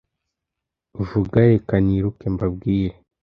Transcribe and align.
Vuga 1.09 1.39
reka 1.49 1.75
niruke 1.85 2.25
mbabwire 2.33 2.95